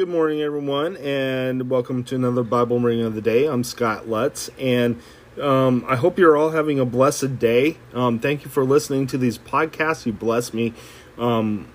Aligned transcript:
Good 0.00 0.08
morning, 0.08 0.40
everyone, 0.40 0.96
and 0.96 1.68
welcome 1.68 2.04
to 2.04 2.14
another 2.14 2.42
Bible 2.42 2.80
reading 2.80 3.04
of 3.04 3.14
the 3.14 3.20
day. 3.20 3.44
I'm 3.44 3.62
Scott 3.62 4.08
Lutz, 4.08 4.48
and 4.58 4.98
um, 5.38 5.84
I 5.86 5.96
hope 5.96 6.18
you're 6.18 6.38
all 6.38 6.52
having 6.52 6.80
a 6.80 6.86
blessed 6.86 7.38
day. 7.38 7.76
Um, 7.92 8.18
thank 8.18 8.42
you 8.42 8.50
for 8.50 8.64
listening 8.64 9.06
to 9.08 9.18
these 9.18 9.36
podcasts. 9.36 10.06
You 10.06 10.14
bless 10.14 10.54
me. 10.54 10.72
Um, 11.18 11.68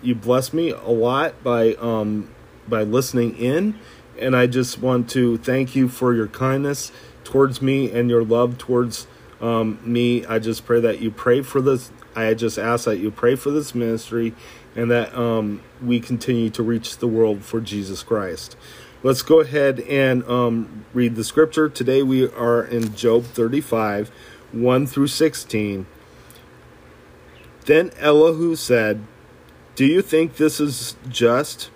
you 0.00 0.14
bless 0.14 0.52
me 0.52 0.70
a 0.70 0.90
lot 0.90 1.42
by 1.42 1.74
um, 1.80 2.32
by 2.68 2.84
listening 2.84 3.36
in, 3.36 3.76
and 4.16 4.36
I 4.36 4.46
just 4.46 4.78
want 4.78 5.10
to 5.10 5.36
thank 5.38 5.74
you 5.74 5.88
for 5.88 6.14
your 6.14 6.28
kindness 6.28 6.92
towards 7.24 7.60
me 7.60 7.90
and 7.90 8.08
your 8.08 8.22
love 8.22 8.58
towards 8.58 9.08
um, 9.40 9.78
me. 9.82 10.24
I 10.24 10.38
just 10.38 10.64
pray 10.64 10.80
that 10.80 11.00
you 11.00 11.10
pray 11.10 11.42
for 11.42 11.60
this. 11.60 11.90
I 12.14 12.34
just 12.34 12.58
ask 12.58 12.84
that 12.84 12.98
you 12.98 13.10
pray 13.10 13.36
for 13.36 13.50
this 13.50 13.74
ministry 13.74 14.34
and 14.74 14.90
that 14.90 15.16
um, 15.16 15.62
we 15.82 16.00
continue 16.00 16.50
to 16.50 16.62
reach 16.62 16.98
the 16.98 17.08
world 17.08 17.44
for 17.44 17.60
Jesus 17.60 18.02
Christ. 18.02 18.56
Let's 19.02 19.22
go 19.22 19.40
ahead 19.40 19.80
and 19.80 20.24
um, 20.24 20.84
read 20.92 21.16
the 21.16 21.24
scripture. 21.24 21.68
Today 21.68 22.02
we 22.02 22.28
are 22.28 22.64
in 22.64 22.94
Job 22.94 23.24
35, 23.24 24.10
1 24.52 24.86
through 24.86 25.06
16. 25.06 25.86
Then 27.66 27.90
Elihu 27.98 28.56
said, 28.56 29.04
Do 29.74 29.84
you 29.84 30.02
think 30.02 30.36
this 30.36 30.60
is 30.60 30.96
just? 31.08 31.70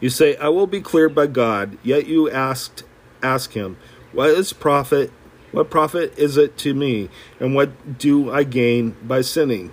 You 0.00 0.10
say, 0.10 0.36
I 0.36 0.48
will 0.48 0.66
be 0.66 0.80
cleared 0.80 1.14
by 1.14 1.26
God, 1.26 1.78
yet 1.82 2.06
you 2.06 2.30
asked 2.30 2.84
ask 3.22 3.52
him, 3.52 3.76
What 4.12 4.30
is 4.30 4.52
profit? 4.52 5.10
What 5.52 5.70
profit 5.70 6.18
is 6.18 6.36
it 6.36 6.56
to 6.58 6.74
me, 6.74 7.08
and 7.40 7.54
what 7.54 7.98
do 7.98 8.30
I 8.30 8.42
gain 8.42 8.96
by 9.02 9.22
sinning? 9.22 9.72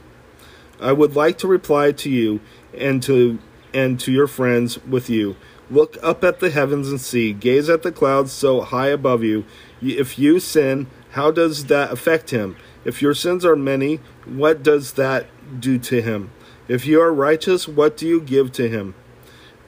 I 0.79 0.91
would 0.91 1.15
like 1.15 1.37
to 1.39 1.47
reply 1.47 1.91
to 1.93 2.09
you 2.09 2.41
and 2.77 3.01
to 3.03 3.39
and 3.73 3.99
to 4.01 4.11
your 4.11 4.27
friends 4.27 4.83
with 4.83 5.09
you. 5.09 5.35
Look 5.71 5.97
up 6.03 6.23
at 6.23 6.39
the 6.39 6.51
heavens 6.51 6.89
and 6.89 7.01
see. 7.01 7.33
Gaze 7.33 7.69
at 7.69 7.81
the 7.83 7.91
clouds 7.91 8.31
so 8.31 8.61
high 8.61 8.89
above 8.89 9.23
you. 9.23 9.45
If 9.81 10.19
you 10.19 10.39
sin, 10.39 10.87
how 11.11 11.31
does 11.31 11.65
that 11.65 11.91
affect 11.91 12.29
him? 12.29 12.55
If 12.85 13.01
your 13.01 13.13
sins 13.13 13.45
are 13.45 13.55
many, 13.55 13.99
what 14.25 14.61
does 14.61 14.93
that 14.93 15.27
do 15.59 15.79
to 15.79 16.01
him? 16.01 16.31
If 16.67 16.85
you 16.85 17.01
are 17.01 17.13
righteous, 17.13 17.67
what 17.67 17.97
do 17.97 18.07
you 18.07 18.21
give 18.21 18.51
to 18.53 18.69
him? 18.69 18.93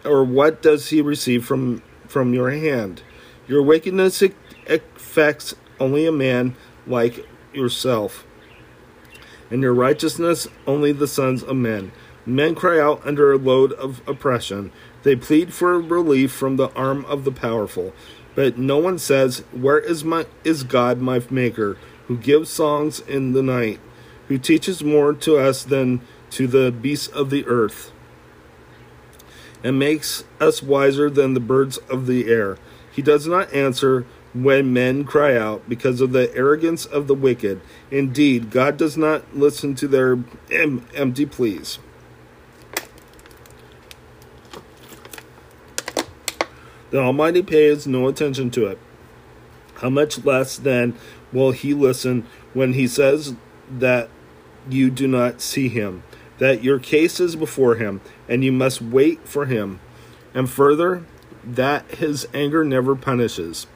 Or 0.03 0.23
what 0.23 0.61
does 0.61 0.89
he 0.89 1.01
receive 1.01 1.45
from 1.45 1.81
from 2.07 2.33
your 2.33 2.51
hand? 2.51 3.01
Your 3.47 3.63
wickedness 3.63 4.23
affects 4.67 5.55
only 5.79 6.05
a 6.05 6.11
man 6.11 6.55
like 6.87 7.27
yourself 7.53 8.25
and 9.49 9.61
your 9.61 9.73
righteousness 9.73 10.47
only 10.65 10.91
the 10.91 11.07
sons 11.07 11.43
of 11.43 11.55
men. 11.55 11.91
Men 12.25 12.55
cry 12.55 12.79
out 12.79 13.05
under 13.05 13.31
a 13.31 13.37
load 13.37 13.71
of 13.73 14.01
oppression. 14.07 14.71
They 15.03 15.15
plead 15.15 15.53
for 15.53 15.79
relief 15.79 16.31
from 16.31 16.57
the 16.57 16.73
arm 16.73 17.05
of 17.05 17.23
the 17.23 17.31
powerful. 17.31 17.93
But 18.33 18.57
no 18.57 18.77
one 18.77 18.97
says, 18.97 19.43
Where 19.51 19.79
is 19.79 20.03
my 20.03 20.25
is 20.43 20.63
God 20.63 20.99
my 20.99 21.21
maker, 21.29 21.77
who 22.07 22.17
gives 22.17 22.49
songs 22.49 22.99
in 22.99 23.33
the 23.33 23.43
night, 23.43 23.79
who 24.27 24.37
teaches 24.37 24.83
more 24.83 25.13
to 25.13 25.37
us 25.37 25.63
than 25.63 26.01
to 26.31 26.47
the 26.47 26.71
beasts 26.71 27.07
of 27.07 27.29
the 27.29 27.45
earth, 27.45 27.91
and 29.63 29.79
makes 29.79 30.25
us 30.41 30.61
wiser 30.61 31.09
than 31.09 31.33
the 31.33 31.39
birds 31.39 31.77
of 31.89 32.07
the 32.07 32.29
air. 32.29 32.57
He 32.91 33.01
does 33.01 33.27
not 33.27 33.53
answer 33.53 34.05
when 34.35 34.73
men 34.73 35.05
cry 35.05 35.37
out 35.37 35.67
because 35.69 36.01
of 36.01 36.11
the 36.11 36.33
arrogance 36.35 36.85
of 36.85 37.07
the 37.07 37.15
wicked. 37.15 37.61
Indeed, 37.89 38.51
God 38.51 38.75
does 38.75 38.97
not 38.97 39.33
listen 39.33 39.75
to 39.75 39.87
their 39.87 40.19
em- 40.51 40.85
empty 40.93 41.25
pleas. 41.25 41.79
The 46.91 46.99
Almighty 46.99 47.41
pays 47.41 47.87
no 47.87 48.07
attention 48.09 48.51
to 48.51 48.67
it. 48.67 48.79
How 49.75 49.89
much 49.89 50.23
less 50.25 50.57
then 50.57 50.95
will 51.31 51.51
He 51.51 51.73
listen 51.73 52.25
when 52.53 52.73
He 52.73 52.87
says 52.87 53.35
that 53.69 54.09
you 54.69 54.91
do 54.91 55.07
not 55.07 55.39
see 55.39 55.69
Him, 55.69 56.03
that 56.39 56.61
your 56.61 56.79
case 56.79 57.21
is 57.21 57.37
before 57.37 57.75
Him, 57.75 58.01
and 58.27 58.43
you 58.43 58.51
must 58.51 58.81
wait 58.81 59.25
for 59.27 59.45
Him, 59.45 59.79
and 60.33 60.49
further, 60.49 61.05
that 61.43 61.89
His 61.95 62.27
anger 62.33 62.65
never 62.65 62.95
punishes 62.95 63.67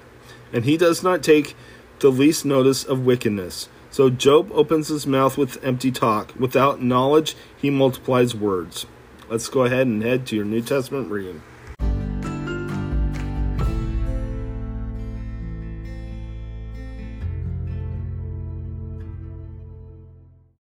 and 0.51 0.65
he 0.65 0.77
does 0.77 1.03
not 1.03 1.23
take 1.23 1.55
the 1.99 2.09
least 2.09 2.45
notice 2.45 2.83
of 2.83 3.05
wickedness. 3.05 3.69
So 3.91 4.09
Job 4.09 4.51
opens 4.51 4.87
his 4.87 5.07
mouth 5.07 5.37
with 5.37 5.63
empty 5.63 5.91
talk. 5.91 6.33
Without 6.39 6.81
knowledge, 6.81 7.35
he 7.57 7.69
multiplies 7.69 8.35
words. 8.35 8.85
Let's 9.29 9.47
go 9.47 9.63
ahead 9.63 9.87
and 9.87 10.01
head 10.01 10.25
to 10.27 10.35
your 10.35 10.45
New 10.45 10.61
Testament 10.61 11.11
reading. 11.11 11.41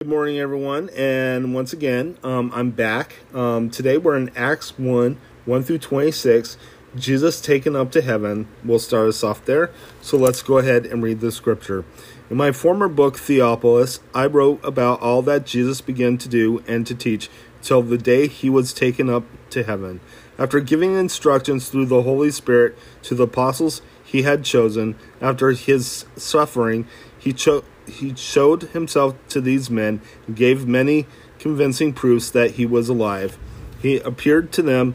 Good 0.00 0.08
morning, 0.08 0.38
everyone, 0.40 0.90
and 0.96 1.54
once 1.54 1.72
again, 1.72 2.18
um, 2.24 2.50
I'm 2.54 2.70
back. 2.70 3.14
Um, 3.32 3.70
today 3.70 3.98
we're 3.98 4.16
in 4.16 4.30
Acts 4.36 4.76
1 4.76 5.16
1 5.44 5.62
through 5.62 5.78
26, 5.78 6.56
Jesus 6.94 7.40
taken 7.40 7.74
up 7.74 7.90
to 7.92 8.02
heaven 8.02 8.48
will 8.64 8.78
start 8.78 9.08
us 9.08 9.24
off 9.24 9.44
there. 9.44 9.70
So 10.00 10.16
let's 10.16 10.42
go 10.42 10.58
ahead 10.58 10.84
and 10.84 11.02
read 11.02 11.20
the 11.20 11.32
scripture. 11.32 11.84
In 12.28 12.36
my 12.36 12.52
former 12.52 12.88
book, 12.88 13.18
Theophilus, 13.18 14.00
I 14.14 14.26
wrote 14.26 14.60
about 14.62 15.00
all 15.00 15.22
that 15.22 15.46
Jesus 15.46 15.80
began 15.80 16.18
to 16.18 16.28
do 16.28 16.62
and 16.66 16.86
to 16.86 16.94
teach 16.94 17.30
till 17.62 17.82
the 17.82 17.98
day 17.98 18.26
he 18.26 18.50
was 18.50 18.72
taken 18.72 19.08
up 19.08 19.24
to 19.50 19.62
heaven. 19.62 20.00
After 20.38 20.60
giving 20.60 20.94
instructions 20.94 21.68
through 21.68 21.86
the 21.86 22.02
Holy 22.02 22.30
Spirit 22.30 22.76
to 23.02 23.14
the 23.14 23.24
apostles 23.24 23.80
he 24.04 24.22
had 24.22 24.44
chosen, 24.44 24.96
after 25.20 25.52
his 25.52 26.04
suffering, 26.16 26.86
he, 27.18 27.32
cho- 27.32 27.64
he 27.86 28.14
showed 28.14 28.62
himself 28.62 29.14
to 29.28 29.40
these 29.40 29.70
men 29.70 30.00
and 30.26 30.36
gave 30.36 30.66
many 30.66 31.06
convincing 31.38 31.92
proofs 31.92 32.30
that 32.30 32.52
he 32.52 32.66
was 32.66 32.88
alive. 32.88 33.38
He 33.80 33.98
appeared 33.98 34.52
to 34.52 34.62
them 34.62 34.94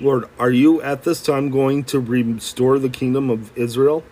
Lord, 0.00 0.26
are 0.38 0.50
you 0.50 0.80
at 0.80 1.02
this 1.02 1.22
time 1.22 1.50
going 1.50 1.82
to 1.84 1.98
restore 1.98 2.78
the 2.78 2.88
kingdom 2.88 3.30
of 3.30 3.56
Israel? 3.58 4.04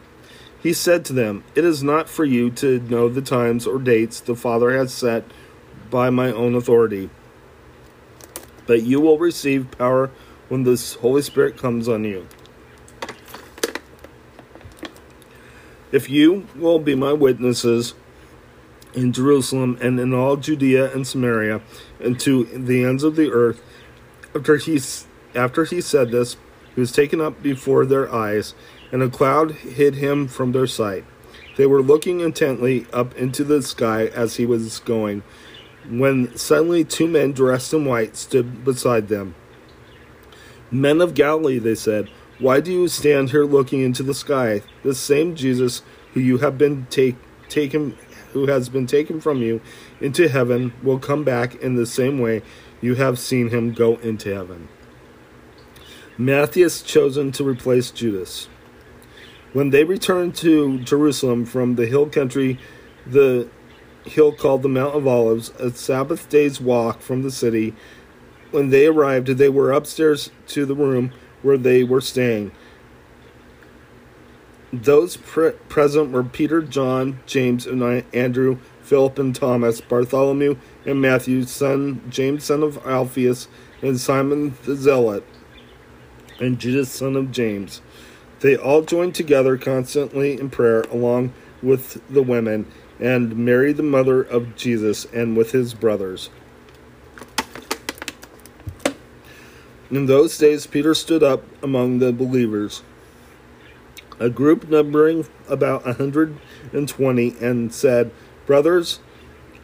He 0.61 0.73
said 0.73 1.05
to 1.05 1.13
them, 1.13 1.45
It 1.55 1.65
is 1.65 1.83
not 1.83 2.09
for 2.09 2.25
you 2.25 2.51
to 2.53 2.81
know 2.81 3.09
the 3.09 3.23
times 3.23 3.69
or 3.69 3.79
dates 3.79 4.19
the 4.19 4.35
Father 4.35 4.77
has 4.77 4.93
set 4.93 5.25
by 5.89 6.11
my 6.11 6.33
own 6.33 6.57
authority, 6.57 7.09
but 8.67 8.83
you 8.83 9.01
will 9.01 9.19
receive 9.19 9.71
power 9.79 10.11
when 10.49 10.65
the 10.65 10.97
Holy 11.01 11.23
Spirit 11.23 11.57
comes 11.57 11.89
on 11.89 12.03
you. 12.03 12.27
If 15.93 16.11
you 16.11 16.49
will 16.57 16.81
be 16.81 16.97
my 16.97 17.13
witnesses 17.13 17.95
in 18.93 19.13
Jerusalem 19.13 19.79
and 19.81 20.01
in 20.01 20.13
all 20.13 20.37
Judea 20.37 20.93
and 20.93 21.07
Samaria 21.07 21.61
and 22.01 22.19
to 22.21 22.45
the 22.45 22.83
ends 22.83 23.05
of 23.05 23.15
the 23.15 23.31
earth, 23.31 23.63
after 24.35 24.57
he 24.57 24.81
after 25.37 25.65
he 25.65 25.81
said 25.81 26.11
this, 26.11 26.37
he 26.75 26.81
was 26.81 26.93
taken 26.93 27.21
up 27.21 27.43
before 27.43 27.87
their 27.87 28.13
eyes, 28.13 28.55
and 28.93 29.03
a 29.03 29.09
cloud 29.09 29.53
hid 29.53 29.97
him 29.97 30.29
from 30.29 30.53
their 30.53 30.67
sight. 30.67 31.05
They 31.57 31.67
were 31.67 31.83
looking 31.83 32.21
intently 32.21 32.87
up 32.93 33.15
into 33.17 33.45
the 33.45 33.63
sky 33.63 34.07
as 34.07 34.37
he 34.37 34.47
was 34.47 34.79
going, 34.81 35.23
when 35.89 36.37
suddenly 36.37 36.85
two 36.85 37.07
men 37.07 37.33
dressed 37.33 37.73
in 37.73 37.85
white 37.85 38.17
stood 38.17 38.65
beside 38.65 39.09
them. 39.09 39.35
Men 40.71 41.01
of 41.01 41.15
Galilee, 41.15 41.59
they 41.59 41.75
said, 41.75 42.11
why 42.39 42.61
do 42.61 42.71
you 42.71 42.87
stand 42.87 43.31
here 43.31 43.47
looking 43.47 43.81
into 43.81 44.03
the 44.03 44.13
sky? 44.13 44.63
This 44.85 45.01
same 45.01 45.35
Jesus 45.35 45.83
who 46.13 46.21
you 46.21 46.39
have 46.39 46.59
been 46.59 46.87
take, 46.91 47.17
taken 47.49 47.97
who 48.33 48.47
has 48.47 48.69
been 48.69 48.87
taken 48.87 49.23
from 49.23 49.41
you 49.41 49.63
into 50.01 50.29
heaven 50.29 50.75
will 50.83 50.99
come 50.99 51.25
back 51.25 51.55
in 51.55 51.77
the 51.77 51.87
same 51.87 52.19
way 52.19 52.43
you 52.83 52.97
have 52.97 53.19
seen 53.19 53.49
him 53.49 53.73
go 53.73 53.97
into 53.97 54.35
heaven. 54.35 54.69
Matthias 56.19 56.83
chosen 56.83 57.31
to 57.33 57.45
replace 57.45 57.91
Judas. 57.91 58.49
When 59.53 59.71
they 59.71 59.85
returned 59.85 60.35
to 60.37 60.79
Jerusalem 60.81 61.45
from 61.45 61.75
the 61.75 61.87
hill 61.87 62.09
country, 62.09 62.59
the 63.07 63.49
hill 64.05 64.33
called 64.33 64.63
the 64.63 64.69
Mount 64.69 64.95
of 64.95 65.07
Olives, 65.07 65.51
a 65.59 65.71
Sabbath 65.71 66.29
day's 66.29 66.61
walk 66.61 67.01
from 67.01 67.23
the 67.23 67.31
city, 67.31 67.75
when 68.51 68.71
they 68.71 68.87
arrived, 68.87 69.27
they 69.29 69.49
were 69.49 69.73
upstairs 69.73 70.31
to 70.49 70.65
the 70.65 70.75
room 70.75 71.13
where 71.43 71.59
they 71.59 71.85
were 71.85 72.01
staying. 72.01 72.53
Those 74.73 75.17
pre- 75.17 75.53
present 75.69 76.13
were 76.13 76.25
Peter, 76.25 76.63
John, 76.63 77.21
James, 77.27 77.67
and 77.67 77.83
Andrew, 78.15 78.59
Philip, 78.83 79.19
and 79.19 79.35
Thomas, 79.35 79.81
Bartholomew, 79.81 80.57
and 80.85 81.01
Matthew, 81.01 81.45
son 81.45 82.03
James, 82.09 82.45
son 82.45 82.63
of 82.63 82.79
Alphaeus, 82.87 83.49
and 83.83 83.99
Simon 84.01 84.55
the 84.65 84.77
Zealot, 84.77 85.25
and 86.41 86.59
Judas, 86.59 86.91
son 86.91 87.17
of 87.17 87.33
James. 87.33 87.81
They 88.41 88.57
all 88.57 88.83
joined 88.83 89.15
together 89.15 89.57
constantly 89.57 90.39
in 90.39 90.51
prayer, 90.51 90.83
along 90.83 91.33
with 91.63 92.03
the 92.11 92.23
women, 92.23 92.67
and 93.01 93.37
Mary, 93.37 93.73
the 93.73 93.83
mother 93.83 94.23
of 94.23 94.57
Jesus, 94.57 95.07
and 95.07 95.37
with 95.37 95.53
his 95.53 95.75
brothers. 95.75 96.31
In 99.91 100.07
those 100.07 100.37
days, 100.37 100.67
Peter 100.67 100.95
stood 100.95 101.23
up 101.23 101.45
among 101.63 102.01
the 102.01 102.13
believers, 102.13 102.83
a 104.19 104.29
group 104.29 104.69
numbering 104.69 105.27
about 105.49 105.83
a 105.83 105.95
120, 105.95 107.37
and 107.41 107.73
said, 107.73 108.11
Brothers, 108.47 109.01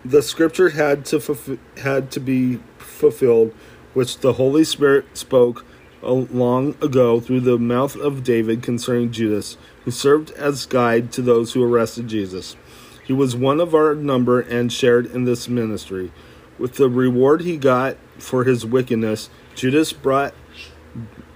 the 0.05 0.23
scripture 0.23 0.71
had 0.71 1.05
to, 1.07 1.19
fulf- 1.19 1.59
had 1.79 2.11
to 2.13 2.21
be 2.21 2.61
fulfilled, 2.79 3.53
which 3.95 4.19
the 4.19 4.35
Holy 4.35 4.65
Spirit 4.65 5.07
spoke 5.15 5.65
long 6.03 6.75
ago 6.83 7.21
through 7.21 7.41
the 7.41 7.59
mouth 7.59 7.97
of 7.97 8.25
David 8.25 8.63
concerning 8.63 9.13
Judas, 9.13 9.57
who 9.85 9.91
served 9.91 10.31
as 10.33 10.67
guide 10.67 11.13
to 11.13 11.23
those 11.23 11.53
who 11.53 11.63
arrested 11.63 12.09
Jesus. 12.09 12.57
He 13.05 13.13
was 13.13 13.37
one 13.37 13.61
of 13.61 13.75
our 13.75 13.95
number 13.95 14.41
and 14.41 14.73
shared 14.73 15.07
in 15.07 15.25
this 15.25 15.49
ministry. 15.49 16.13
With 16.59 16.75
the 16.75 16.89
reward 16.89 17.43
he 17.43 17.57
got 17.57 17.97
for 18.19 18.45
his 18.45 18.65
wickedness, 18.65 19.31
Judas 19.55 19.93
brought, 19.93 20.35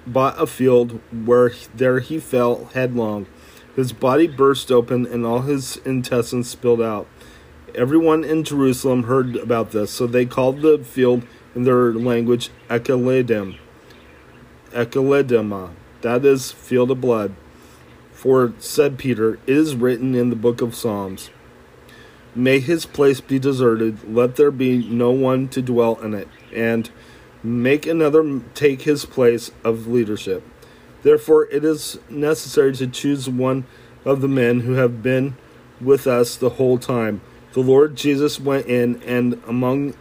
bought 0.06 0.40
a 0.40 0.46
field 0.46 1.00
where 1.12 1.52
there 1.74 2.00
he 2.00 2.18
fell 2.18 2.66
headlong. 2.66 3.26
His 3.74 3.92
body 3.92 4.26
burst 4.26 4.72
open 4.72 5.06
and 5.06 5.26
all 5.26 5.42
his 5.42 5.76
intestines 5.78 6.48
spilled 6.48 6.80
out. 6.80 7.06
Everyone 7.74 8.24
in 8.24 8.42
Jerusalem 8.42 9.02
heard 9.02 9.36
about 9.36 9.72
this, 9.72 9.90
so 9.90 10.06
they 10.06 10.24
called 10.24 10.62
the 10.62 10.78
field 10.78 11.26
in 11.54 11.64
their 11.64 11.92
language 11.92 12.50
Ekaledim. 12.70 13.58
Ekeledema, 14.76 15.70
that 16.02 16.24
is, 16.24 16.52
field 16.52 16.90
of 16.90 17.00
blood. 17.00 17.34
For, 18.12 18.52
said 18.58 18.98
Peter, 18.98 19.34
it 19.46 19.56
is 19.56 19.74
written 19.74 20.14
in 20.14 20.30
the 20.30 20.36
book 20.36 20.60
of 20.60 20.74
Psalms, 20.74 21.30
May 22.34 22.60
his 22.60 22.84
place 22.84 23.22
be 23.22 23.38
deserted, 23.38 24.12
let 24.14 24.36
there 24.36 24.50
be 24.50 24.86
no 24.86 25.10
one 25.10 25.48
to 25.48 25.62
dwell 25.62 25.98
in 26.02 26.12
it, 26.12 26.28
and 26.54 26.90
make 27.42 27.86
another 27.86 28.42
take 28.54 28.82
his 28.82 29.06
place 29.06 29.50
of 29.64 29.86
leadership. 29.86 30.42
Therefore, 31.02 31.48
it 31.50 31.64
is 31.64 31.98
necessary 32.10 32.74
to 32.74 32.86
choose 32.86 33.28
one 33.28 33.64
of 34.04 34.20
the 34.20 34.28
men 34.28 34.60
who 34.60 34.72
have 34.72 35.02
been 35.02 35.36
with 35.80 36.06
us 36.06 36.36
the 36.36 36.50
whole 36.50 36.78
time. 36.78 37.22
The 37.52 37.60
Lord 37.60 37.96
Jesus 37.96 38.38
went 38.38 38.66
in 38.66 39.02
and 39.04 39.42
among 39.46 39.94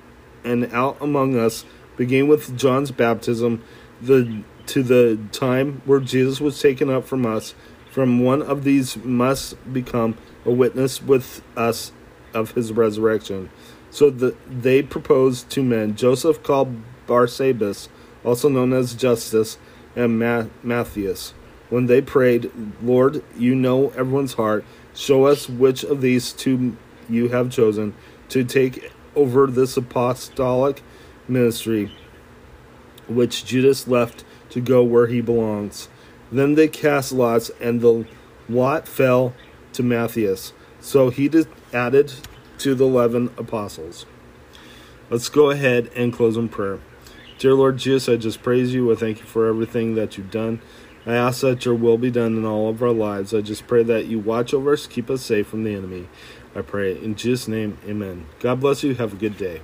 and 0.43 0.71
out 0.73 0.97
among 0.99 1.37
us, 1.37 1.63
beginning 1.95 2.27
with 2.27 2.57
John's 2.57 2.91
baptism, 2.91 3.63
the 4.01 4.43
to 4.67 4.83
the 4.83 5.19
time 5.31 5.81
where 5.85 5.99
Jesus 5.99 6.41
was 6.41 6.59
taken 6.61 6.89
up 6.89 7.05
from 7.05 7.25
us. 7.25 7.53
From 7.91 8.19
one 8.19 8.41
of 8.41 8.63
these 8.63 8.97
must 8.97 9.73
become 9.73 10.17
a 10.45 10.51
witness 10.51 11.01
with 11.01 11.41
us 11.55 11.91
of 12.33 12.51
his 12.51 12.73
resurrection. 12.73 13.49
So 13.89 14.09
the, 14.09 14.35
they 14.49 14.83
proposed 14.83 15.49
two 15.49 15.63
men, 15.63 15.95
Joseph 15.95 16.43
called 16.43 16.75
Barsabbas, 17.07 17.87
also 18.25 18.49
known 18.49 18.73
as 18.73 18.93
Justus, 18.93 19.57
and 19.95 20.19
Ma- 20.19 20.47
Matthias. 20.61 21.33
When 21.69 21.85
they 21.85 22.01
prayed, 22.01 22.51
Lord, 22.81 23.23
you 23.37 23.55
know 23.55 23.91
everyone's 23.91 24.33
heart. 24.33 24.65
Show 24.93 25.25
us 25.25 25.47
which 25.47 25.83
of 25.83 26.01
these 26.01 26.33
two 26.33 26.75
you 27.07 27.29
have 27.29 27.49
chosen 27.49 27.93
to 28.29 28.43
take 28.43 28.91
over 29.15 29.47
this 29.47 29.77
apostolic 29.77 30.81
ministry, 31.27 31.95
which 33.07 33.45
Judas 33.45 33.87
left 33.87 34.24
to 34.49 34.61
go 34.61 34.83
where 34.83 35.07
he 35.07 35.21
belongs. 35.21 35.89
Then 36.31 36.55
they 36.55 36.67
cast 36.67 37.11
lots, 37.11 37.51
and 37.61 37.81
the 37.81 38.05
lot 38.49 38.87
fell 38.87 39.33
to 39.73 39.83
Matthias. 39.83 40.53
So 40.79 41.09
he 41.09 41.29
added 41.73 42.13
to 42.59 42.75
the 42.75 42.85
eleven 42.85 43.31
apostles. 43.37 44.05
Let's 45.09 45.29
go 45.29 45.51
ahead 45.51 45.91
and 45.95 46.13
close 46.13 46.37
in 46.37 46.49
prayer. 46.49 46.79
Dear 47.37 47.53
Lord 47.53 47.77
Jesus, 47.77 48.09
I 48.09 48.15
just 48.15 48.41
praise 48.41 48.73
you. 48.73 48.91
I 48.91 48.95
thank 48.95 49.19
you 49.19 49.25
for 49.25 49.47
everything 49.47 49.95
that 49.95 50.17
you've 50.17 50.31
done. 50.31 50.61
I 51.05 51.13
ask 51.13 51.41
that 51.41 51.65
your 51.65 51.75
will 51.75 51.97
be 51.97 52.09
done 52.09 52.37
in 52.37 52.45
all 52.45 52.69
of 52.69 52.81
our 52.81 52.91
lives. 52.91 53.33
I 53.33 53.41
just 53.41 53.67
pray 53.67 53.83
that 53.83 54.05
you 54.05 54.19
watch 54.19 54.53
over 54.53 54.73
us, 54.73 54.87
keep 54.87 55.09
us 55.09 55.21
safe 55.21 55.47
from 55.47 55.63
the 55.63 55.75
enemy. 55.75 56.07
I 56.55 56.61
pray 56.61 56.97
in 56.97 57.15
Jesus' 57.15 57.47
name, 57.47 57.77
amen. 57.85 58.25
God 58.39 58.61
bless 58.61 58.83
you. 58.83 58.95
Have 58.95 59.13
a 59.13 59.17
good 59.17 59.37
day. 59.37 59.61